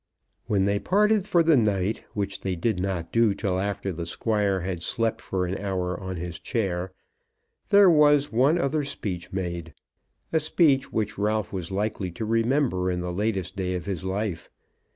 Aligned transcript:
When 0.47 0.65
they 0.65 0.79
parted 0.79 1.27
for 1.27 1.43
the 1.43 1.55
night, 1.55 2.03
which 2.15 2.41
they 2.41 2.55
did 2.55 2.79
not 2.79 3.11
do 3.11 3.35
till 3.35 3.59
after 3.59 3.91
the 3.91 4.07
Squire 4.07 4.61
had 4.61 4.81
slept 4.81 5.21
for 5.21 5.45
an 5.45 5.55
hour 5.59 5.95
on 5.99 6.15
his 6.15 6.39
chair, 6.39 6.91
there 7.69 7.87
was 7.87 8.31
one 8.31 8.57
other 8.57 8.83
speech 8.83 9.31
made, 9.31 9.75
a 10.33 10.39
speech 10.39 10.91
which 10.91 11.19
Ralph 11.19 11.53
was 11.53 11.69
likely 11.69 12.09
to 12.13 12.25
remember 12.25 12.89
to 12.89 12.97
the 12.97 13.13
latest 13.13 13.55
day 13.55 13.75
of 13.75 13.85
his 13.85 14.03
life. 14.03 14.49